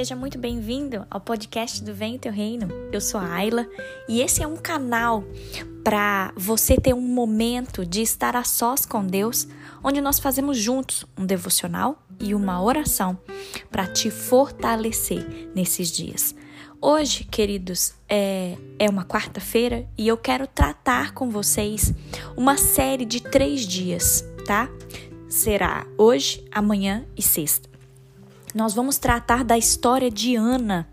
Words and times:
seja 0.00 0.16
muito 0.16 0.38
bem-vindo 0.38 1.06
ao 1.10 1.20
podcast 1.20 1.84
do 1.84 1.92
Vem 1.92 2.18
Teu 2.18 2.32
Reino. 2.32 2.68
Eu 2.90 3.02
sou 3.02 3.20
a 3.20 3.34
Ayla 3.34 3.68
e 4.08 4.22
esse 4.22 4.42
é 4.42 4.46
um 4.46 4.56
canal 4.56 5.22
para 5.84 6.32
você 6.34 6.74
ter 6.74 6.94
um 6.94 7.02
momento 7.02 7.84
de 7.84 8.00
estar 8.00 8.34
a 8.34 8.42
sós 8.42 8.86
com 8.86 9.06
Deus, 9.06 9.46
onde 9.84 10.00
nós 10.00 10.18
fazemos 10.18 10.56
juntos 10.56 11.04
um 11.18 11.26
devocional 11.26 12.02
e 12.18 12.34
uma 12.34 12.62
oração 12.62 13.18
para 13.70 13.86
te 13.86 14.10
fortalecer 14.10 15.50
nesses 15.54 15.90
dias. 15.90 16.34
Hoje, 16.80 17.24
queridos, 17.24 17.92
é, 18.08 18.56
é 18.78 18.88
uma 18.88 19.04
quarta-feira 19.04 19.86
e 19.98 20.08
eu 20.08 20.16
quero 20.16 20.46
tratar 20.46 21.12
com 21.12 21.28
vocês 21.28 21.92
uma 22.34 22.56
série 22.56 23.04
de 23.04 23.20
três 23.20 23.66
dias, 23.66 24.24
tá? 24.46 24.66
Será 25.28 25.86
hoje, 25.98 26.42
amanhã 26.50 27.04
e 27.14 27.20
sexta 27.20 27.69
nós 28.54 28.74
vamos 28.74 28.98
tratar 28.98 29.44
da 29.44 29.56
história 29.56 30.10
de 30.10 30.36
Ana. 30.36 30.88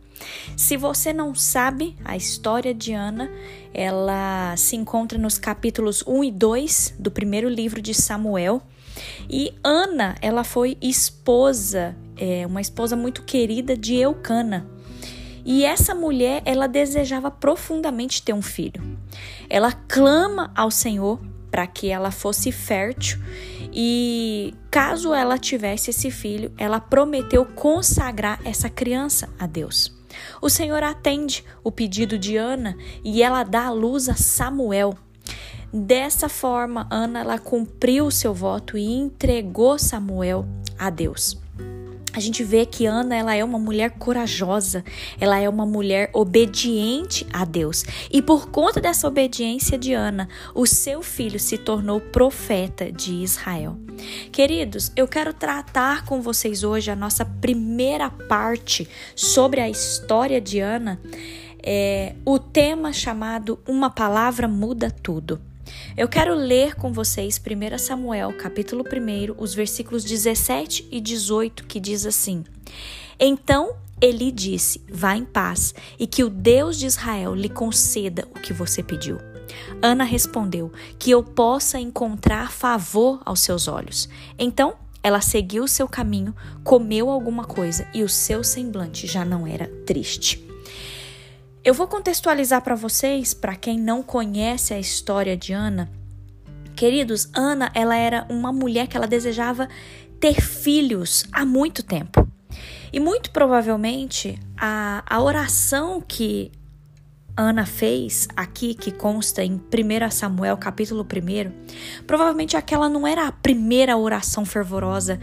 Se 0.55 0.75
você 0.77 1.13
não 1.13 1.35
sabe, 1.35 1.95
a 2.03 2.17
história 2.17 2.73
de 2.73 2.93
Ana, 2.93 3.29
ela 3.73 4.55
se 4.57 4.75
encontra 4.75 5.17
nos 5.17 5.37
capítulos 5.37 6.03
1 6.07 6.23
e 6.23 6.31
2 6.31 6.95
do 6.99 7.11
primeiro 7.11 7.47
livro 7.47 7.81
de 7.81 7.93
Samuel. 7.93 8.61
E 9.29 9.53
Ana, 9.63 10.15
ela 10.21 10.43
foi 10.43 10.77
esposa, 10.81 11.95
é, 12.17 12.45
uma 12.47 12.61
esposa 12.61 12.95
muito 12.95 13.23
querida 13.23 13.77
de 13.77 13.95
Eucana. 13.95 14.67
E 15.45 15.63
essa 15.63 15.95
mulher, 15.95 16.41
ela 16.45 16.67
desejava 16.67 17.31
profundamente 17.31 18.21
ter 18.21 18.33
um 18.33 18.41
filho. 18.41 18.81
Ela 19.49 19.71
clama 19.71 20.51
ao 20.55 20.69
Senhor 20.69 21.19
para 21.49 21.65
que 21.65 21.89
ela 21.89 22.11
fosse 22.11 22.51
fértil 22.51 23.19
e 23.79 24.55
caso 24.71 25.13
ela 25.13 25.37
tivesse 25.37 25.91
esse 25.91 26.09
filho, 26.09 26.51
ela 26.57 26.79
prometeu 26.79 27.45
consagrar 27.45 28.39
essa 28.43 28.71
criança 28.71 29.29
a 29.37 29.45
Deus. 29.45 29.95
O 30.41 30.49
Senhor 30.49 30.81
atende 30.81 31.45
o 31.63 31.71
pedido 31.71 32.17
de 32.17 32.37
Ana 32.37 32.75
e 33.03 33.21
ela 33.21 33.43
dá 33.43 33.67
à 33.67 33.69
luz 33.69 34.09
a 34.09 34.15
Samuel. 34.15 34.95
Dessa 35.71 36.27
forma, 36.27 36.87
Ana 36.89 37.19
ela 37.19 37.37
cumpriu 37.37 38.07
o 38.07 38.11
seu 38.11 38.33
voto 38.33 38.79
e 38.79 38.83
entregou 38.83 39.77
Samuel 39.77 40.47
a 40.79 40.89
Deus 40.89 41.46
a 42.17 42.19
gente 42.19 42.43
vê 42.43 42.65
que 42.65 42.87
Ana 42.87 43.15
ela 43.15 43.35
é 43.35 43.43
uma 43.43 43.59
mulher 43.59 43.91
corajosa, 43.91 44.83
ela 45.19 45.37
é 45.37 45.47
uma 45.47 45.67
mulher 45.67 46.09
obediente 46.13 47.27
a 47.31 47.45
Deus. 47.45 47.85
E 48.11 48.23
por 48.23 48.49
conta 48.49 48.81
dessa 48.81 49.07
obediência 49.07 49.77
de 49.77 49.93
Ana, 49.93 50.27
o 50.55 50.65
seu 50.65 51.03
filho 51.03 51.39
se 51.39 51.59
tornou 51.59 52.01
profeta 52.01 52.91
de 52.91 53.13
Israel. 53.13 53.77
Queridos, 54.31 54.91
eu 54.95 55.07
quero 55.07 55.31
tratar 55.31 56.05
com 56.05 56.19
vocês 56.19 56.63
hoje 56.63 56.89
a 56.89 56.95
nossa 56.95 57.23
primeira 57.23 58.09
parte 58.09 58.89
sobre 59.15 59.61
a 59.61 59.69
história 59.69 60.41
de 60.41 60.59
Ana, 60.59 60.99
é, 61.61 62.15
o 62.25 62.39
tema 62.39 62.91
chamado 62.91 63.59
Uma 63.67 63.91
Palavra 63.91 64.47
Muda 64.47 64.89
Tudo. 64.89 65.39
Eu 65.95 66.07
quero 66.07 66.33
ler 66.33 66.75
com 66.75 66.91
vocês 66.91 67.39
1 67.39 67.77
Samuel, 67.77 68.33
capítulo 68.37 68.83
1, 68.83 69.35
os 69.37 69.53
versículos 69.53 70.03
17 70.03 70.87
e 70.91 70.99
18, 70.99 71.65
que 71.65 71.79
diz 71.79 72.05
assim: 72.05 72.43
Então 73.19 73.75
Eli 73.99 74.31
disse: 74.31 74.81
Vá 74.89 75.15
em 75.15 75.25
paz, 75.25 75.73
e 75.99 76.05
que 76.05 76.23
o 76.23 76.29
Deus 76.29 76.77
de 76.77 76.85
Israel 76.85 77.33
lhe 77.33 77.49
conceda 77.49 78.27
o 78.35 78.39
que 78.39 78.53
você 78.53 78.83
pediu. 78.83 79.17
Ana 79.81 80.03
respondeu: 80.03 80.71
Que 80.99 81.11
eu 81.11 81.23
possa 81.23 81.79
encontrar 81.79 82.51
favor 82.51 83.21
aos 83.25 83.39
seus 83.39 83.67
olhos. 83.67 84.07
Então 84.37 84.75
ela 85.01 85.21
seguiu 85.21 85.67
seu 85.67 85.87
caminho, 85.87 86.35
comeu 86.63 87.09
alguma 87.09 87.45
coisa 87.45 87.87
e 87.93 88.03
o 88.03 88.09
seu 88.09 88.43
semblante 88.43 89.07
já 89.07 89.23
não 89.23 89.47
era 89.47 89.67
triste. 89.85 90.46
Eu 91.67 91.73
vou 91.73 91.85
contextualizar 91.85 92.61
para 92.61 92.75
vocês, 92.75 93.33
para 93.33 93.53
quem 93.53 93.77
não 93.77 94.01
conhece 94.01 94.73
a 94.73 94.79
história 94.79 95.35
de 95.35 95.51
Ana. 95.51 95.91
Queridos, 96.77 97.27
Ana, 97.33 97.69
ela 97.73 97.93
era 97.93 98.25
uma 98.29 98.53
mulher 98.53 98.87
que 98.87 98.95
ela 98.95 99.05
desejava 99.05 99.67
ter 100.17 100.39
filhos 100.39 101.25
há 101.29 101.45
muito 101.45 101.83
tempo. 101.83 102.25
E 102.93 103.01
muito 103.01 103.31
provavelmente 103.31 104.39
a, 104.55 105.03
a 105.05 105.21
oração 105.21 105.99
que 105.99 106.53
Ana 107.35 107.65
fez 107.65 108.29
aqui, 108.33 108.73
que 108.73 108.89
consta 108.89 109.43
em 109.43 109.55
1 109.55 110.09
Samuel, 110.09 110.55
capítulo 110.55 111.03
1, 111.05 112.03
provavelmente 112.05 112.55
aquela 112.55 112.87
não 112.87 113.05
era 113.05 113.27
a 113.27 113.31
primeira 113.33 113.97
oração 113.97 114.45
fervorosa 114.45 115.19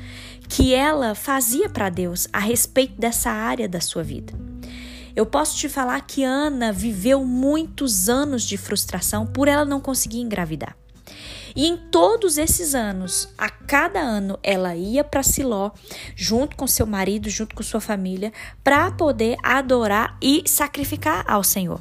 que 0.47 0.75
ela 0.75 1.15
fazia 1.15 1.71
para 1.71 1.88
Deus 1.88 2.28
a 2.31 2.38
respeito 2.38 3.00
dessa 3.00 3.31
área 3.31 3.66
da 3.66 3.81
sua 3.81 4.03
vida. 4.03 4.53
Eu 5.16 5.25
posso 5.25 5.56
te 5.56 5.69
falar 5.69 6.00
que 6.00 6.25
Ana 6.25 6.72
viveu 6.72 7.25
muitos 7.25 8.08
anos 8.08 8.42
de 8.42 8.56
frustração 8.56 9.26
por 9.26 9.47
ela 9.47 9.64
não 9.64 9.80
conseguir 9.80 10.20
engravidar. 10.20 10.76
E 11.54 11.69
em 11.69 11.76
todos 11.76 12.36
esses 12.36 12.75
anos, 12.75 13.28
a 13.38 13.48
cada 13.48 14.00
ano, 14.00 14.36
ela 14.42 14.75
ia 14.75 15.04
para 15.04 15.22
Siló, 15.22 15.70
junto 16.16 16.56
com 16.56 16.66
seu 16.66 16.84
marido, 16.84 17.30
junto 17.30 17.54
com 17.54 17.62
sua 17.62 17.80
família, 17.80 18.32
para 18.64 18.91
poder 18.91 19.36
adorar 19.41 20.19
e 20.20 20.42
sacrificar 20.47 21.25
ao 21.28 21.44
Senhor. 21.44 21.81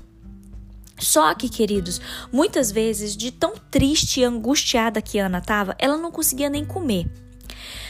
Só 1.00 1.34
que, 1.34 1.50
queridos, 1.50 2.00
muitas 2.32 2.72
vezes, 2.72 3.18
de 3.18 3.32
tão 3.32 3.56
triste 3.72 4.20
e 4.20 4.24
angustiada 4.24 5.02
que 5.02 5.18
Ana 5.18 5.40
estava, 5.40 5.76
ela 5.80 5.98
não 5.98 6.12
conseguia 6.12 6.52
nem 6.52 6.64
comer. 6.64 7.12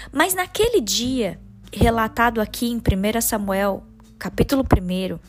Mas 0.09 0.33
naquele 0.33 0.79
dia, 0.79 1.37
relatado 1.71 2.39
aqui 2.39 2.67
em 2.67 2.77
1 2.77 3.21
Samuel 3.21 3.83
capítulo 4.23 4.63
1, 4.63 5.19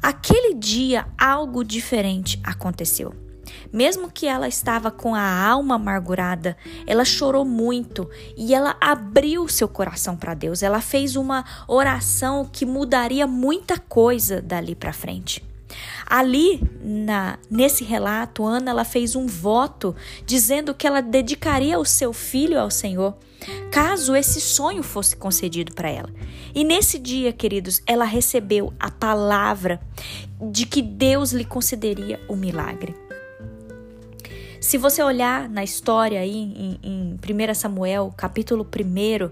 aquele 0.00 0.54
dia 0.54 1.08
algo 1.18 1.64
diferente 1.64 2.40
aconteceu. 2.44 3.12
Mesmo 3.72 4.12
que 4.12 4.28
ela 4.28 4.46
estava 4.46 4.92
com 4.92 5.12
a 5.12 5.44
alma 5.44 5.74
amargurada, 5.74 6.56
ela 6.86 7.04
chorou 7.04 7.44
muito 7.44 8.08
e 8.36 8.54
ela 8.54 8.76
abriu 8.80 9.48
seu 9.48 9.66
coração 9.66 10.16
para 10.16 10.34
Deus. 10.34 10.62
Ela 10.62 10.80
fez 10.80 11.16
uma 11.16 11.44
oração 11.66 12.48
que 12.50 12.64
mudaria 12.64 13.26
muita 13.26 13.76
coisa 13.76 14.40
dali 14.40 14.76
para 14.76 14.92
frente. 14.92 15.42
Ali, 16.06 16.60
na, 16.82 17.38
nesse 17.50 17.84
relato, 17.84 18.44
Ana 18.44 18.70
ela 18.70 18.84
fez 18.84 19.16
um 19.16 19.26
voto 19.26 19.94
dizendo 20.26 20.74
que 20.74 20.86
ela 20.86 21.00
dedicaria 21.00 21.78
o 21.78 21.84
seu 21.84 22.12
filho 22.12 22.58
ao 22.58 22.70
Senhor, 22.70 23.16
caso 23.70 24.14
esse 24.14 24.40
sonho 24.40 24.82
fosse 24.82 25.16
concedido 25.16 25.74
para 25.74 25.90
ela. 25.90 26.10
E 26.54 26.64
nesse 26.64 26.98
dia, 26.98 27.32
queridos, 27.32 27.82
ela 27.86 28.04
recebeu 28.04 28.72
a 28.78 28.90
palavra 28.90 29.80
de 30.40 30.66
que 30.66 30.82
Deus 30.82 31.32
lhe 31.32 31.44
concederia 31.44 32.20
o 32.28 32.36
milagre. 32.36 32.94
Se 34.60 34.78
você 34.78 35.02
olhar 35.02 35.48
na 35.48 35.64
história 35.64 36.20
aí 36.20 36.36
em, 36.36 36.78
em 36.82 37.50
1 37.50 37.54
Samuel, 37.54 38.14
capítulo 38.16 38.64
1, 38.64 39.30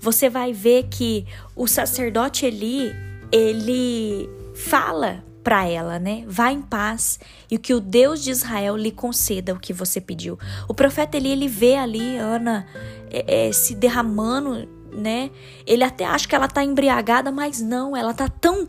você 0.00 0.30
vai 0.30 0.54
ver 0.54 0.84
que 0.84 1.26
o 1.54 1.66
sacerdote 1.66 2.46
Eli, 2.46 2.90
ele 3.30 4.26
fala 4.54 5.22
para 5.42 5.66
ela, 5.66 5.98
né? 5.98 6.24
Vá 6.26 6.52
em 6.52 6.60
paz 6.60 7.18
e 7.50 7.58
que 7.58 7.74
o 7.74 7.80
Deus 7.80 8.22
de 8.22 8.30
Israel 8.30 8.76
lhe 8.76 8.90
conceda 8.90 9.54
o 9.54 9.58
que 9.58 9.72
você 9.72 10.00
pediu. 10.00 10.38
O 10.68 10.74
profeta 10.74 11.16
Eli, 11.16 11.30
ele 11.30 11.48
vê 11.48 11.76
ali 11.76 12.16
Ana 12.16 12.66
é, 13.10 13.48
é, 13.48 13.52
se 13.52 13.74
derramando, 13.74 14.68
né? 14.92 15.30
Ele 15.66 15.84
até 15.84 16.04
acha 16.04 16.28
que 16.28 16.34
ela 16.34 16.48
tá 16.48 16.62
embriagada, 16.62 17.30
mas 17.30 17.60
não, 17.60 17.96
ela 17.96 18.12
tá 18.12 18.28
tão 18.28 18.68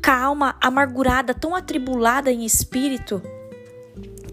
calma, 0.00 0.56
amargurada, 0.60 1.34
tão 1.34 1.54
atribulada 1.54 2.30
em 2.30 2.44
espírito 2.44 3.22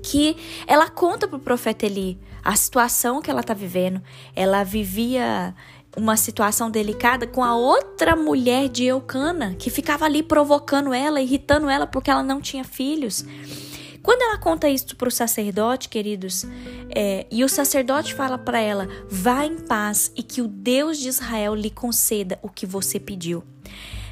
que 0.04 0.36
ela 0.68 0.90
conta 0.90 1.28
pro 1.28 1.40
profeta 1.40 1.86
Eli 1.86 2.20
a 2.44 2.56
situação 2.56 3.22
que 3.22 3.32
ela 3.32 3.42
tá 3.42 3.54
vivendo. 3.54 4.02
Ela 4.36 4.64
vivia 4.64 5.56
uma 5.96 6.18
situação 6.18 6.70
delicada 6.72 7.28
com 7.28 7.44
a 7.44 7.56
outra 7.56 8.16
mulher 8.16 8.68
de 8.68 8.86
Eucana, 8.86 9.56
que 9.58 9.70
ficava 9.70 10.06
ali 10.06 10.24
provocando 10.24 10.94
ela, 10.94 11.22
irritando 11.22 11.70
ela 11.70 11.86
porque 11.86 12.10
ela 12.10 12.24
não 12.24 12.42
tinha 12.42 12.64
filhos. 12.64 13.26
Quando 14.02 14.22
ela 14.22 14.38
conta 14.38 14.70
isso 14.70 14.96
para 14.98 15.08
o 15.08 15.12
sacerdote, 15.12 15.88
queridos, 15.88 16.46
é, 16.94 17.26
e 17.32 17.44
o 17.44 17.48
sacerdote 17.48 18.14
fala 18.14 18.38
para 18.38 18.60
ela: 18.60 18.88
vá 19.10 19.46
em 19.46 19.58
paz 19.58 20.12
e 20.16 20.22
que 20.22 20.42
o 20.42 20.48
Deus 20.48 20.98
de 20.98 21.08
Israel 21.08 21.56
lhe 21.56 21.70
conceda 21.70 22.38
o 22.42 22.50
que 22.50 22.66
você 22.66 23.00
pediu. 23.00 23.44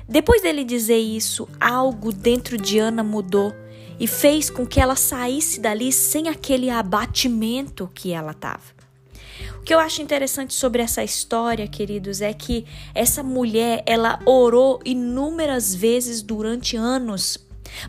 Depois 0.08 0.42
dele 0.42 0.64
dizer 0.64 0.98
isso, 0.98 1.48
algo 1.60 2.12
dentro 2.14 2.58
de 2.58 2.80
Ana 2.80 3.04
mudou 3.04 3.54
e 4.00 4.08
fez 4.08 4.50
com 4.50 4.66
que 4.66 4.80
ela 4.80 4.96
saísse 4.96 5.60
dali 5.60 5.92
sem 5.92 6.28
aquele 6.28 6.70
abatimento 6.70 7.90
que 7.94 8.12
ela 8.12 8.32
estava. 8.32 8.81
O 9.62 9.64
que 9.64 9.76
eu 9.76 9.80
acho 9.80 10.02
interessante 10.02 10.56
sobre 10.56 10.82
essa 10.82 11.04
história, 11.04 11.68
queridos, 11.68 12.20
é 12.20 12.34
que 12.34 12.66
essa 12.96 13.22
mulher, 13.22 13.84
ela 13.86 14.20
orou 14.26 14.80
inúmeras 14.84 15.76
vezes 15.76 16.24
durante 16.24 16.76
anos, 16.76 17.38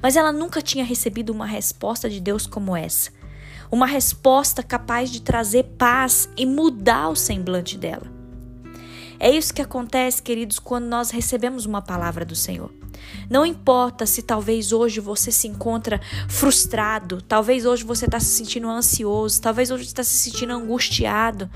mas 0.02 0.14
ela 0.14 0.30
nunca 0.30 0.60
tinha 0.60 0.84
recebido 0.84 1.30
uma 1.30 1.46
resposta 1.46 2.10
de 2.10 2.20
Deus 2.20 2.46
como 2.46 2.76
essa. 2.76 3.10
Uma 3.70 3.86
resposta 3.86 4.62
capaz 4.62 5.10
de 5.10 5.22
trazer 5.22 5.64
paz 5.78 6.28
e 6.36 6.44
mudar 6.44 7.08
o 7.08 7.16
semblante 7.16 7.78
dela. 7.78 8.06
É 9.18 9.30
isso 9.30 9.54
que 9.54 9.62
acontece, 9.62 10.22
queridos, 10.22 10.58
quando 10.58 10.84
nós 10.84 11.10
recebemos 11.10 11.64
uma 11.64 11.80
palavra 11.80 12.22
do 12.22 12.36
Senhor. 12.36 12.81
Não 13.30 13.46
importa 13.46 14.06
se 14.06 14.22
talvez 14.22 14.72
hoje 14.72 15.00
você 15.00 15.30
se 15.30 15.48
encontra 15.48 16.00
frustrado, 16.28 17.22
talvez 17.22 17.64
hoje 17.64 17.84
você 17.84 18.04
está 18.04 18.20
se 18.20 18.26
sentindo 18.26 18.68
ansioso, 18.68 19.40
talvez 19.40 19.70
hoje 19.70 19.84
você 19.84 19.90
está 19.90 20.04
se 20.04 20.14
sentindo 20.14 20.52
angustiado, 20.52 21.50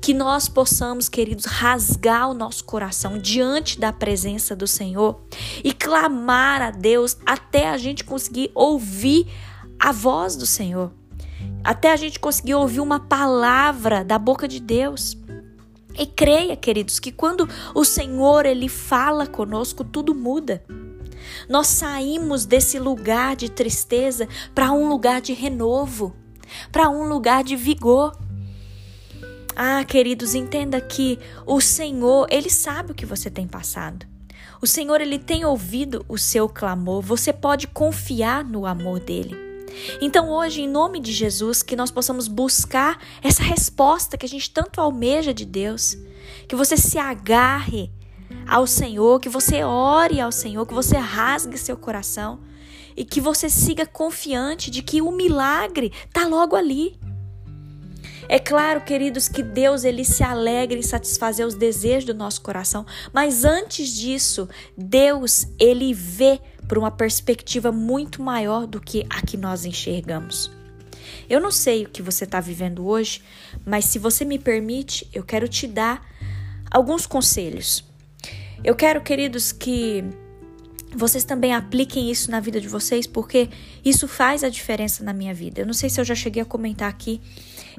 que 0.00 0.14
nós 0.14 0.48
possamos, 0.48 1.08
queridos, 1.08 1.44
rasgar 1.44 2.30
o 2.30 2.34
nosso 2.34 2.64
coração 2.64 3.18
diante 3.18 3.78
da 3.78 3.92
presença 3.92 4.56
do 4.56 4.66
Senhor 4.66 5.20
e 5.62 5.72
clamar 5.72 6.62
a 6.62 6.70
Deus 6.70 7.18
até 7.26 7.68
a 7.68 7.76
gente 7.76 8.02
conseguir 8.02 8.50
ouvir 8.54 9.26
a 9.78 9.92
voz 9.92 10.36
do 10.36 10.46
Senhor, 10.46 10.90
até 11.62 11.92
a 11.92 11.96
gente 11.96 12.18
conseguir 12.18 12.54
ouvir 12.54 12.80
uma 12.80 13.00
palavra 13.00 14.02
da 14.02 14.18
boca 14.18 14.48
de 14.48 14.60
Deus. 14.60 15.16
E 15.98 16.06
creia, 16.06 16.56
queridos, 16.56 16.98
que 16.98 17.12
quando 17.12 17.48
o 17.74 17.84
Senhor 17.84 18.46
ele 18.46 18.68
fala 18.68 19.26
conosco, 19.26 19.84
tudo 19.84 20.14
muda. 20.14 20.62
Nós 21.48 21.66
saímos 21.66 22.46
desse 22.46 22.78
lugar 22.78 23.36
de 23.36 23.50
tristeza 23.50 24.28
para 24.54 24.72
um 24.72 24.88
lugar 24.88 25.20
de 25.20 25.32
renovo, 25.32 26.14
para 26.72 26.88
um 26.88 27.08
lugar 27.08 27.44
de 27.44 27.56
vigor. 27.56 28.16
Ah, 29.54 29.84
queridos, 29.84 30.34
entenda 30.34 30.80
que 30.80 31.18
o 31.46 31.60
Senhor, 31.60 32.26
ele 32.30 32.48
sabe 32.48 32.92
o 32.92 32.94
que 32.94 33.04
você 33.04 33.30
tem 33.30 33.46
passado. 33.46 34.06
O 34.62 34.66
Senhor, 34.66 35.00
ele 35.00 35.18
tem 35.18 35.44
ouvido 35.44 36.04
o 36.08 36.16
seu 36.16 36.48
clamor. 36.48 37.02
Você 37.02 37.32
pode 37.32 37.66
confiar 37.66 38.44
no 38.44 38.66
amor 38.66 39.00
dele. 39.00 39.49
Então, 40.00 40.30
hoje, 40.30 40.62
em 40.62 40.68
nome 40.68 41.00
de 41.00 41.12
Jesus, 41.12 41.62
que 41.62 41.76
nós 41.76 41.90
possamos 41.90 42.28
buscar 42.28 43.00
essa 43.22 43.42
resposta 43.42 44.16
que 44.16 44.26
a 44.26 44.28
gente 44.28 44.50
tanto 44.50 44.80
almeja 44.80 45.32
de 45.32 45.44
Deus. 45.44 45.96
Que 46.48 46.56
você 46.56 46.76
se 46.76 46.98
agarre 46.98 47.90
ao 48.46 48.66
Senhor, 48.66 49.20
que 49.20 49.28
você 49.28 49.62
ore 49.62 50.20
ao 50.20 50.32
Senhor, 50.32 50.66
que 50.66 50.74
você 50.74 50.96
rasgue 50.96 51.56
seu 51.56 51.76
coração 51.76 52.40
e 52.96 53.04
que 53.04 53.20
você 53.20 53.48
siga 53.48 53.86
confiante 53.86 54.70
de 54.70 54.82
que 54.82 55.00
o 55.00 55.12
milagre 55.12 55.92
está 56.06 56.26
logo 56.26 56.56
ali. 56.56 56.98
É 58.28 58.38
claro, 58.38 58.82
queridos, 58.82 59.28
que 59.28 59.42
Deus 59.42 59.82
ele 59.82 60.04
se 60.04 60.22
alegra 60.22 60.78
em 60.78 60.82
satisfazer 60.82 61.44
os 61.44 61.54
desejos 61.54 62.04
do 62.04 62.14
nosso 62.14 62.40
coração, 62.42 62.86
mas 63.12 63.44
antes 63.44 63.88
disso, 63.88 64.48
Deus 64.76 65.48
ele 65.58 65.92
vê 65.92 66.40
por 66.70 66.78
uma 66.78 66.92
perspectiva 66.92 67.72
muito 67.72 68.22
maior 68.22 68.64
do 68.64 68.80
que 68.80 69.04
a 69.10 69.20
que 69.22 69.36
nós 69.36 69.64
enxergamos. 69.64 70.52
Eu 71.28 71.40
não 71.40 71.50
sei 71.50 71.84
o 71.84 71.88
que 71.88 72.00
você 72.00 72.22
está 72.22 72.38
vivendo 72.38 72.86
hoje, 72.86 73.20
mas 73.66 73.86
se 73.86 73.98
você 73.98 74.24
me 74.24 74.38
permite, 74.38 75.04
eu 75.12 75.24
quero 75.24 75.48
te 75.48 75.66
dar 75.66 76.00
alguns 76.70 77.06
conselhos. 77.06 77.84
Eu 78.62 78.76
quero, 78.76 79.00
queridos, 79.00 79.50
que 79.50 80.04
vocês 80.94 81.24
também 81.24 81.52
apliquem 81.52 82.08
isso 82.08 82.30
na 82.30 82.38
vida 82.38 82.60
de 82.60 82.68
vocês, 82.68 83.04
porque 83.04 83.48
isso 83.84 84.06
faz 84.06 84.44
a 84.44 84.48
diferença 84.48 85.02
na 85.02 85.12
minha 85.12 85.34
vida. 85.34 85.62
Eu 85.62 85.66
não 85.66 85.74
sei 85.74 85.90
se 85.90 86.00
eu 86.00 86.04
já 86.04 86.14
cheguei 86.14 86.40
a 86.40 86.46
comentar 86.46 86.88
aqui. 86.88 87.20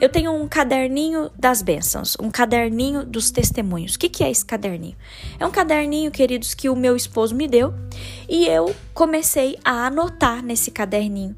Eu 0.01 0.09
tenho 0.09 0.33
um 0.33 0.47
caderninho 0.47 1.29
das 1.37 1.61
bênçãos, 1.61 2.17
um 2.19 2.31
caderninho 2.31 3.05
dos 3.05 3.29
testemunhos. 3.29 3.93
O 3.93 3.99
que, 3.99 4.09
que 4.09 4.23
é 4.23 4.31
esse 4.31 4.43
caderninho? 4.43 4.97
É 5.39 5.45
um 5.45 5.51
caderninho, 5.51 6.09
queridos, 6.09 6.55
que 6.55 6.67
o 6.69 6.75
meu 6.75 6.95
esposo 6.95 7.35
me 7.35 7.47
deu 7.47 7.71
e 8.27 8.47
eu 8.47 8.75
comecei 8.95 9.59
a 9.63 9.85
anotar 9.85 10.43
nesse 10.43 10.71
caderninho 10.71 11.37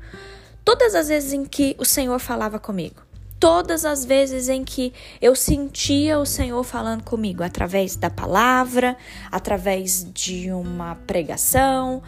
todas 0.63 0.95
as 0.95 1.09
vezes 1.09 1.33
em 1.33 1.43
que 1.43 1.75
o 1.77 1.83
Senhor 1.83 2.17
falava 2.19 2.57
comigo 2.57 3.03
todas 3.37 3.83
as 3.83 4.05
vezes 4.05 4.47
em 4.47 4.63
que 4.63 4.93
eu 5.21 5.35
sentia 5.35 6.17
o 6.17 6.25
Senhor 6.25 6.63
falando 6.63 7.03
comigo, 7.03 7.43
através 7.43 7.97
da 7.97 8.09
palavra, 8.09 8.95
através 9.29 10.07
de 10.13 10.49
uma 10.49 10.95
pregação, 10.95 12.01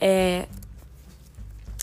é, 0.00 0.46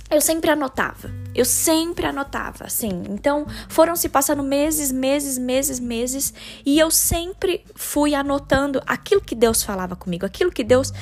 eu 0.09 0.21
sempre 0.21 0.51
anotava. 0.51 1.11
Eu 1.33 1.45
sempre 1.45 2.05
anotava, 2.05 2.65
assim. 2.65 3.03
Então, 3.09 3.45
foram 3.67 3.95
se 3.95 4.07
passando 4.07 4.43
meses, 4.43 4.91
meses, 4.91 5.37
meses, 5.37 5.79
meses, 5.79 6.33
e 6.65 6.79
eu 6.79 6.91
sempre 6.91 7.63
fui 7.75 8.13
anotando 8.13 8.81
aquilo 8.85 9.21
que 9.21 9.35
Deus 9.35 9.63
falava 9.63 9.95
comigo, 9.95 10.25
aquilo 10.25 10.51
que 10.51 10.63
Deus 10.63 10.93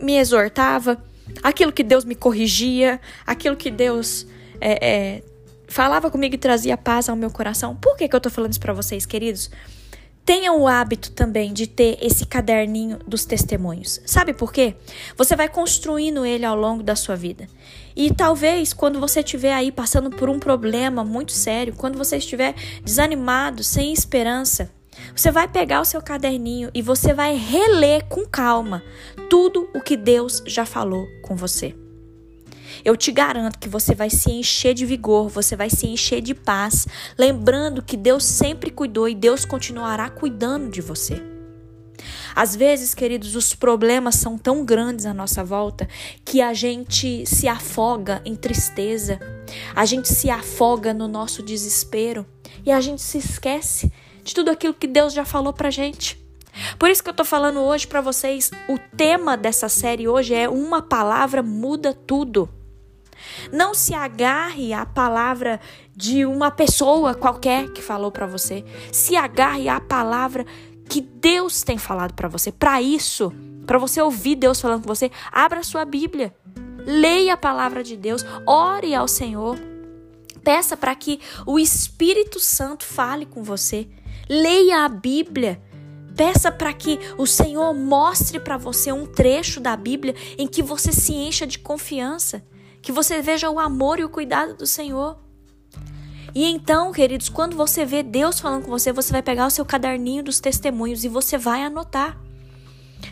me 0.00 0.16
exortava, 0.16 1.02
aquilo 1.42 1.72
que 1.72 1.82
Deus 1.82 2.04
me 2.04 2.14
corrigia, 2.14 3.00
aquilo 3.26 3.56
que 3.56 3.70
Deus 3.70 4.26
é, 4.60 4.86
é, 4.86 5.22
falava 5.68 6.10
comigo 6.10 6.34
e 6.34 6.38
trazia 6.38 6.76
paz 6.76 7.08
ao 7.08 7.16
meu 7.16 7.30
coração. 7.30 7.76
Por 7.76 7.96
que, 7.96 8.08
que 8.08 8.16
eu 8.16 8.20
tô 8.20 8.30
falando 8.30 8.52
isso 8.52 8.60
para 8.60 8.72
vocês, 8.72 9.06
queridos? 9.06 9.50
Tenham 10.26 10.60
o 10.60 10.66
hábito 10.66 11.12
também 11.12 11.52
de 11.52 11.68
ter 11.68 11.98
esse 12.02 12.26
caderninho 12.26 12.98
dos 13.06 13.24
testemunhos. 13.24 14.00
Sabe 14.04 14.34
por 14.34 14.52
quê? 14.52 14.74
Você 15.16 15.36
vai 15.36 15.48
construindo 15.48 16.26
ele 16.26 16.44
ao 16.44 16.56
longo 16.56 16.82
da 16.82 16.96
sua 16.96 17.14
vida. 17.14 17.46
E 17.94 18.12
talvez 18.12 18.72
quando 18.72 18.98
você 18.98 19.20
estiver 19.20 19.54
aí 19.54 19.70
passando 19.70 20.10
por 20.10 20.28
um 20.28 20.40
problema 20.40 21.04
muito 21.04 21.30
sério, 21.30 21.76
quando 21.76 21.96
você 21.96 22.16
estiver 22.16 22.56
desanimado, 22.82 23.62
sem 23.62 23.92
esperança, 23.92 24.68
você 25.14 25.30
vai 25.30 25.46
pegar 25.46 25.80
o 25.80 25.84
seu 25.84 26.02
caderninho 26.02 26.70
e 26.74 26.82
você 26.82 27.14
vai 27.14 27.36
reler 27.36 28.06
com 28.06 28.26
calma 28.26 28.82
tudo 29.30 29.70
o 29.72 29.80
que 29.80 29.96
Deus 29.96 30.42
já 30.44 30.66
falou 30.66 31.06
com 31.22 31.36
você. 31.36 31.85
Eu 32.86 32.96
te 32.96 33.10
garanto 33.10 33.58
que 33.58 33.68
você 33.68 33.96
vai 33.96 34.08
se 34.08 34.30
encher 34.30 34.72
de 34.72 34.86
vigor, 34.86 35.28
você 35.28 35.56
vai 35.56 35.68
se 35.68 35.88
encher 35.88 36.20
de 36.20 36.32
paz, 36.32 36.86
lembrando 37.18 37.82
que 37.82 37.96
Deus 37.96 38.22
sempre 38.22 38.70
cuidou 38.70 39.08
e 39.08 39.14
Deus 39.16 39.44
continuará 39.44 40.08
cuidando 40.08 40.70
de 40.70 40.80
você. 40.80 41.20
Às 42.32 42.54
vezes, 42.54 42.94
queridos, 42.94 43.34
os 43.34 43.56
problemas 43.56 44.14
são 44.14 44.38
tão 44.38 44.64
grandes 44.64 45.04
à 45.04 45.12
nossa 45.12 45.42
volta 45.42 45.88
que 46.24 46.40
a 46.40 46.54
gente 46.54 47.26
se 47.26 47.48
afoga 47.48 48.22
em 48.24 48.36
tristeza, 48.36 49.18
a 49.74 49.84
gente 49.84 50.06
se 50.06 50.30
afoga 50.30 50.94
no 50.94 51.08
nosso 51.08 51.42
desespero 51.42 52.24
e 52.64 52.70
a 52.70 52.80
gente 52.80 53.02
se 53.02 53.18
esquece 53.18 53.90
de 54.22 54.32
tudo 54.32 54.48
aquilo 54.48 54.72
que 54.72 54.86
Deus 54.86 55.12
já 55.12 55.24
falou 55.24 55.52
pra 55.52 55.70
gente. 55.70 56.24
Por 56.78 56.88
isso 56.88 57.02
que 57.02 57.10
eu 57.10 57.14
tô 57.14 57.24
falando 57.24 57.58
hoje 57.58 57.84
para 57.84 58.00
vocês, 58.00 58.52
o 58.68 58.78
tema 58.96 59.36
dessa 59.36 59.68
série 59.68 60.06
hoje 60.06 60.34
é 60.34 60.48
uma 60.48 60.80
palavra 60.80 61.42
muda 61.42 61.92
tudo. 61.92 62.48
Não 63.52 63.74
se 63.74 63.94
agarre 63.94 64.72
à 64.72 64.84
palavra 64.84 65.60
de 65.94 66.26
uma 66.26 66.50
pessoa 66.50 67.14
qualquer 67.14 67.70
que 67.72 67.82
falou 67.82 68.10
para 68.10 68.26
você. 68.26 68.64
Se 68.92 69.16
agarre 69.16 69.68
à 69.68 69.80
palavra 69.80 70.44
que 70.88 71.00
Deus 71.00 71.62
tem 71.62 71.78
falado 71.78 72.14
para 72.14 72.28
você. 72.28 72.52
Para 72.52 72.80
isso, 72.80 73.32
para 73.66 73.78
você 73.78 74.00
ouvir 74.00 74.36
Deus 74.36 74.60
falando 74.60 74.82
com 74.82 74.94
você, 74.94 75.10
abra 75.32 75.62
sua 75.62 75.84
Bíblia. 75.84 76.34
Leia 76.86 77.34
a 77.34 77.36
palavra 77.36 77.82
de 77.82 77.96
Deus, 77.96 78.24
ore 78.46 78.94
ao 78.94 79.08
Senhor. 79.08 79.58
Peça 80.44 80.76
para 80.76 80.94
que 80.94 81.18
o 81.44 81.58
Espírito 81.58 82.38
Santo 82.38 82.84
fale 82.84 83.26
com 83.26 83.42
você. 83.42 83.88
Leia 84.28 84.84
a 84.84 84.88
Bíblia. 84.88 85.60
Peça 86.16 86.52
para 86.52 86.72
que 86.72 86.98
o 87.18 87.26
Senhor 87.26 87.74
mostre 87.74 88.38
para 88.38 88.56
você 88.56 88.92
um 88.92 89.04
trecho 89.04 89.60
da 89.60 89.76
Bíblia 89.76 90.14
em 90.38 90.46
que 90.46 90.62
você 90.62 90.92
se 90.92 91.12
encha 91.12 91.46
de 91.46 91.58
confiança 91.58 92.42
que 92.86 92.92
você 92.92 93.20
veja 93.20 93.50
o 93.50 93.58
amor 93.58 93.98
e 93.98 94.04
o 94.04 94.08
cuidado 94.08 94.54
do 94.54 94.64
Senhor. 94.64 95.18
E 96.32 96.44
então, 96.44 96.92
queridos, 96.92 97.28
quando 97.28 97.56
você 97.56 97.84
vê 97.84 98.00
Deus 98.00 98.38
falando 98.38 98.62
com 98.62 98.70
você, 98.70 98.92
você 98.92 99.10
vai 99.10 99.22
pegar 99.22 99.44
o 99.44 99.50
seu 99.50 99.64
caderninho 99.64 100.22
dos 100.22 100.38
testemunhos 100.38 101.02
e 101.02 101.08
você 101.08 101.36
vai 101.36 101.64
anotar. 101.64 102.16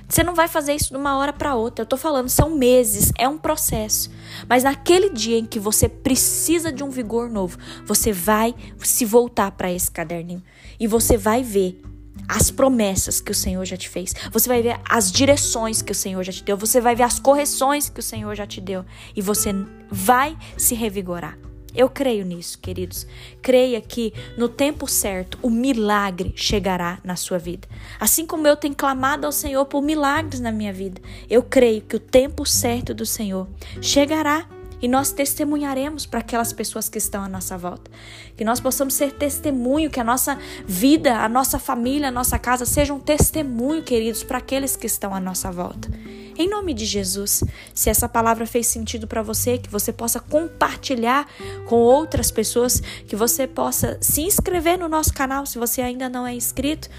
Você 0.08 0.22
não 0.22 0.32
vai 0.32 0.46
fazer 0.46 0.74
isso 0.74 0.90
de 0.90 0.96
uma 0.96 1.18
hora 1.18 1.32
para 1.32 1.56
outra. 1.56 1.82
Eu 1.82 1.88
tô 1.88 1.96
falando, 1.96 2.28
são 2.28 2.50
meses, 2.56 3.10
é 3.18 3.28
um 3.28 3.36
processo. 3.36 4.12
Mas 4.48 4.62
naquele 4.62 5.10
dia 5.10 5.38
em 5.38 5.44
que 5.44 5.58
você 5.58 5.88
precisa 5.88 6.70
de 6.70 6.84
um 6.84 6.88
vigor 6.88 7.28
novo, 7.28 7.58
você 7.84 8.12
vai 8.12 8.54
se 8.78 9.04
voltar 9.04 9.50
para 9.50 9.72
esse 9.72 9.90
caderninho 9.90 10.44
e 10.78 10.86
você 10.86 11.16
vai 11.16 11.42
ver 11.42 11.82
as 12.28 12.50
promessas 12.50 13.20
que 13.20 13.32
o 13.32 13.34
Senhor 13.34 13.64
já 13.64 13.76
te 13.76 13.88
fez. 13.88 14.14
Você 14.32 14.48
vai 14.48 14.62
ver 14.62 14.80
as 14.88 15.10
direções 15.10 15.82
que 15.82 15.92
o 15.92 15.94
Senhor 15.94 16.22
já 16.22 16.32
te 16.32 16.44
deu. 16.44 16.56
Você 16.56 16.80
vai 16.80 16.94
ver 16.94 17.04
as 17.04 17.18
correções 17.18 17.88
que 17.88 18.00
o 18.00 18.02
Senhor 18.02 18.34
já 18.34 18.46
te 18.46 18.60
deu. 18.60 18.84
E 19.14 19.20
você 19.20 19.54
vai 19.90 20.36
se 20.56 20.74
revigorar. 20.74 21.38
Eu 21.74 21.90
creio 21.90 22.24
nisso, 22.24 22.58
queridos. 22.58 23.04
Creia 23.42 23.80
que 23.80 24.14
no 24.38 24.48
tempo 24.48 24.86
certo 24.86 25.38
o 25.42 25.50
milagre 25.50 26.32
chegará 26.36 27.00
na 27.02 27.16
sua 27.16 27.36
vida. 27.36 27.66
Assim 27.98 28.24
como 28.24 28.46
eu 28.46 28.56
tenho 28.56 28.76
clamado 28.76 29.26
ao 29.26 29.32
Senhor 29.32 29.64
por 29.66 29.82
milagres 29.82 30.40
na 30.40 30.52
minha 30.52 30.72
vida, 30.72 31.00
eu 31.28 31.42
creio 31.42 31.82
que 31.82 31.96
o 31.96 32.00
tempo 32.00 32.46
certo 32.46 32.94
do 32.94 33.04
Senhor 33.04 33.48
chegará 33.82 34.46
e 34.80 34.88
nós 34.88 35.12
testemunharemos 35.12 36.06
para 36.06 36.20
aquelas 36.20 36.52
pessoas 36.52 36.88
que 36.88 36.98
estão 36.98 37.22
à 37.22 37.28
nossa 37.28 37.56
volta. 37.56 37.90
Que 38.36 38.44
nós 38.44 38.60
possamos 38.60 38.94
ser 38.94 39.12
testemunho, 39.12 39.90
que 39.90 40.00
a 40.00 40.04
nossa 40.04 40.38
vida, 40.66 41.18
a 41.18 41.28
nossa 41.28 41.58
família, 41.58 42.08
a 42.08 42.12
nossa 42.12 42.38
casa 42.38 42.64
sejam 42.64 42.96
um 42.96 43.00
testemunho, 43.00 43.82
queridos, 43.82 44.22
para 44.22 44.38
aqueles 44.38 44.76
que 44.76 44.86
estão 44.86 45.14
à 45.14 45.20
nossa 45.20 45.50
volta. 45.50 45.88
Em 46.36 46.48
nome 46.48 46.74
de 46.74 46.84
Jesus, 46.84 47.44
se 47.72 47.88
essa 47.88 48.08
palavra 48.08 48.44
fez 48.44 48.66
sentido 48.66 49.06
para 49.06 49.22
você, 49.22 49.56
que 49.56 49.70
você 49.70 49.92
possa 49.92 50.18
compartilhar 50.18 51.28
com 51.66 51.76
outras 51.76 52.30
pessoas, 52.30 52.80
que 53.06 53.14
você 53.14 53.46
possa 53.46 53.96
se 54.00 54.22
inscrever 54.22 54.76
no 54.76 54.88
nosso 54.88 55.14
canal 55.14 55.46
se 55.46 55.58
você 55.58 55.80
ainda 55.80 56.08
não 56.08 56.26
é 56.26 56.34
inscrito 56.34 56.90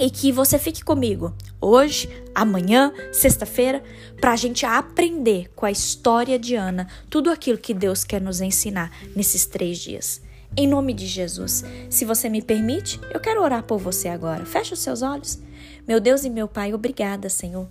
e 0.00 0.10
que 0.10 0.32
você 0.32 0.58
fique 0.58 0.82
comigo 0.82 1.34
hoje, 1.60 2.08
amanhã, 2.34 2.90
sexta-feira, 3.12 3.84
para 4.18 4.32
a 4.32 4.36
gente 4.36 4.64
aprender 4.64 5.50
com 5.54 5.66
a 5.66 5.70
história 5.70 6.38
de 6.38 6.54
Ana 6.54 6.88
tudo 7.10 7.30
aquilo 7.30 7.58
que 7.58 7.74
Deus 7.74 8.02
quer 8.02 8.20
nos 8.20 8.40
ensinar 8.40 8.90
nesses 9.14 9.44
três 9.44 9.78
dias. 9.78 10.22
Em 10.56 10.66
nome 10.66 10.94
de 10.94 11.06
Jesus, 11.06 11.62
se 11.90 12.06
você 12.06 12.30
me 12.30 12.40
permite, 12.40 12.98
eu 13.12 13.20
quero 13.20 13.42
orar 13.42 13.62
por 13.62 13.78
você 13.78 14.08
agora. 14.08 14.46
Feche 14.46 14.72
os 14.72 14.80
seus 14.80 15.02
olhos. 15.02 15.38
Meu 15.86 16.00
Deus 16.00 16.24
e 16.24 16.30
meu 16.30 16.48
Pai, 16.48 16.72
obrigada, 16.72 17.28
Senhor. 17.28 17.68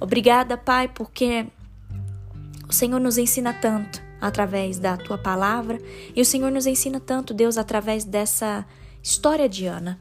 Obrigada, 0.00 0.56
Pai, 0.56 0.88
porque 0.88 1.46
o 2.68 2.72
Senhor 2.72 2.98
nos 2.98 3.16
ensina 3.16 3.54
tanto 3.54 4.02
através 4.20 4.80
da 4.80 4.96
tua 4.96 5.16
palavra 5.16 5.80
e 6.14 6.20
o 6.20 6.24
Senhor 6.24 6.50
nos 6.50 6.66
ensina 6.66 6.98
tanto, 6.98 7.32
Deus, 7.32 7.56
através 7.56 8.04
dessa 8.04 8.66
história 9.00 9.48
de 9.48 9.66
Ana. 9.66 9.98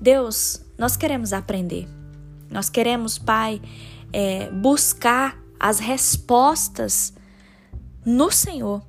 Deus, 0.00 0.62
nós 0.80 0.96
queremos 0.96 1.34
aprender. 1.34 1.86
Nós 2.50 2.70
queremos, 2.70 3.18
Pai, 3.18 3.60
é, 4.10 4.50
buscar 4.50 5.38
as 5.60 5.78
respostas 5.78 7.12
no 8.02 8.30
Senhor, 8.30 8.82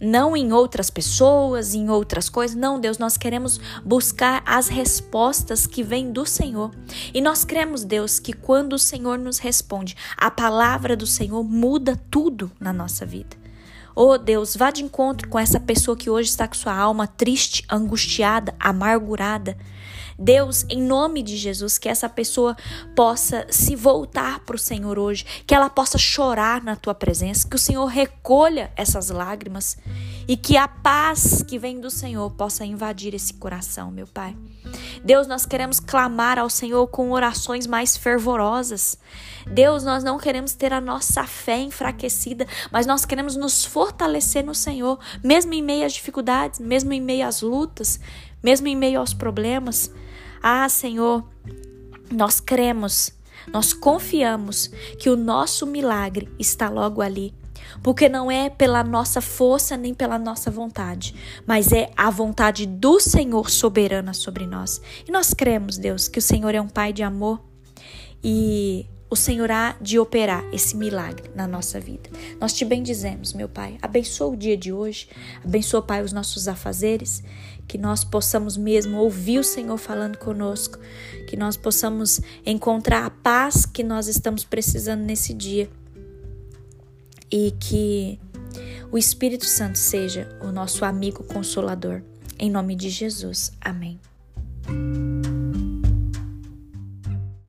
não 0.00 0.34
em 0.34 0.54
outras 0.54 0.88
pessoas, 0.88 1.74
em 1.74 1.90
outras 1.90 2.30
coisas. 2.30 2.56
Não, 2.56 2.80
Deus, 2.80 2.96
nós 2.96 3.18
queremos 3.18 3.60
buscar 3.84 4.42
as 4.46 4.68
respostas 4.68 5.66
que 5.66 5.82
vêm 5.82 6.10
do 6.10 6.24
Senhor. 6.24 6.70
E 7.12 7.20
nós 7.20 7.44
cremos, 7.44 7.84
Deus, 7.84 8.18
que 8.18 8.32
quando 8.32 8.72
o 8.72 8.78
Senhor 8.78 9.18
nos 9.18 9.36
responde, 9.36 9.94
a 10.16 10.30
palavra 10.30 10.96
do 10.96 11.06
Senhor 11.06 11.44
muda 11.44 11.94
tudo 12.10 12.50
na 12.58 12.72
nossa 12.72 13.04
vida. 13.04 13.43
Oh 13.96 14.18
Deus, 14.18 14.56
vá 14.56 14.70
de 14.70 14.82
encontro 14.82 15.28
com 15.28 15.38
essa 15.38 15.60
pessoa 15.60 15.96
que 15.96 16.10
hoje 16.10 16.28
está 16.28 16.48
com 16.48 16.54
sua 16.54 16.74
alma 16.74 17.06
triste, 17.06 17.64
angustiada, 17.70 18.54
amargurada. 18.58 19.56
Deus, 20.18 20.64
em 20.68 20.80
nome 20.80 21.22
de 21.22 21.36
Jesus, 21.36 21.78
que 21.78 21.88
essa 21.88 22.08
pessoa 22.08 22.56
possa 22.94 23.46
se 23.50 23.74
voltar 23.74 24.40
para 24.40 24.56
o 24.56 24.58
Senhor 24.58 24.98
hoje, 24.98 25.24
que 25.46 25.54
ela 25.54 25.68
possa 25.68 25.98
chorar 25.98 26.62
na 26.62 26.76
tua 26.76 26.94
presença, 26.94 27.48
que 27.48 27.56
o 27.56 27.58
Senhor 27.58 27.86
recolha 27.86 28.72
essas 28.76 29.10
lágrimas 29.10 29.76
e 30.26 30.36
que 30.36 30.56
a 30.56 30.68
paz 30.68 31.42
que 31.42 31.58
vem 31.58 31.80
do 31.80 31.90
Senhor 31.90 32.30
possa 32.30 32.64
invadir 32.64 33.14
esse 33.14 33.34
coração, 33.34 33.90
meu 33.90 34.06
Pai. 34.06 34.36
Deus, 35.04 35.26
nós 35.26 35.44
queremos 35.44 35.78
clamar 35.78 36.38
ao 36.38 36.48
Senhor 36.48 36.86
com 36.86 37.10
orações 37.10 37.66
mais 37.66 37.94
fervorosas. 37.94 38.98
Deus, 39.46 39.84
nós 39.84 40.02
não 40.02 40.16
queremos 40.16 40.54
ter 40.54 40.72
a 40.72 40.80
nossa 40.80 41.24
fé 41.24 41.58
enfraquecida, 41.58 42.46
mas 42.72 42.86
nós 42.86 43.04
queremos 43.04 43.36
nos 43.36 43.66
fortalecer 43.66 44.42
no 44.42 44.54
Senhor, 44.54 44.98
mesmo 45.22 45.52
em 45.52 45.62
meio 45.62 45.84
às 45.84 45.92
dificuldades, 45.92 46.58
mesmo 46.58 46.90
em 46.94 47.02
meio 47.02 47.26
às 47.26 47.42
lutas, 47.42 48.00
mesmo 48.42 48.66
em 48.66 48.74
meio 48.74 48.98
aos 48.98 49.12
problemas. 49.12 49.90
Ah, 50.42 50.66
Senhor, 50.70 51.22
nós 52.10 52.40
cremos, 52.40 53.12
nós 53.52 53.74
confiamos 53.74 54.68
que 54.98 55.10
o 55.10 55.16
nosso 55.16 55.66
milagre 55.66 56.30
está 56.38 56.70
logo 56.70 57.02
ali. 57.02 57.34
Porque 57.82 58.08
não 58.08 58.30
é 58.30 58.48
pela 58.48 58.82
nossa 58.82 59.20
força 59.20 59.76
nem 59.76 59.94
pela 59.94 60.18
nossa 60.18 60.50
vontade, 60.50 61.14
mas 61.46 61.72
é 61.72 61.90
a 61.96 62.10
vontade 62.10 62.66
do 62.66 63.00
Senhor 63.00 63.50
soberana 63.50 64.12
sobre 64.12 64.46
nós. 64.46 64.80
E 65.06 65.10
nós 65.10 65.34
cremos, 65.34 65.78
Deus, 65.78 66.08
que 66.08 66.18
o 66.18 66.22
Senhor 66.22 66.54
é 66.54 66.60
um 66.60 66.68
Pai 66.68 66.92
de 66.92 67.02
amor 67.02 67.40
e 68.22 68.86
o 69.14 69.16
Senhor 69.16 69.48
há 69.50 69.76
de 69.80 69.96
operar 69.96 70.44
esse 70.52 70.76
milagre 70.76 71.30
na 71.36 71.46
nossa 71.46 71.78
vida. 71.78 72.10
Nós 72.40 72.52
te 72.52 72.64
bendizemos, 72.64 73.32
meu 73.32 73.48
Pai. 73.48 73.78
Abençoa 73.80 74.32
o 74.32 74.36
dia 74.36 74.56
de 74.56 74.72
hoje. 74.72 75.08
Abençoa, 75.44 75.80
Pai, 75.82 76.02
os 76.02 76.12
nossos 76.12 76.48
afazeres. 76.48 77.22
Que 77.68 77.78
nós 77.78 78.02
possamos 78.02 78.56
mesmo 78.56 78.98
ouvir 78.98 79.38
o 79.38 79.44
Senhor 79.44 79.76
falando 79.76 80.18
conosco. 80.18 80.78
Que 81.28 81.36
nós 81.36 81.56
possamos 81.56 82.20
encontrar 82.44 83.04
a 83.04 83.10
paz 83.10 83.64
que 83.64 83.84
nós 83.84 84.08
estamos 84.08 84.42
precisando 84.42 85.02
nesse 85.02 85.32
dia. 85.32 85.70
E 87.30 87.52
que 87.52 88.20
o 88.90 88.98
Espírito 88.98 89.44
Santo 89.44 89.78
seja 89.78 90.28
o 90.40 90.52
nosso 90.52 90.84
amigo 90.84 91.24
consolador. 91.24 92.02
Em 92.38 92.50
nome 92.50 92.74
de 92.76 92.90
Jesus. 92.90 93.52
Amém. 93.60 93.98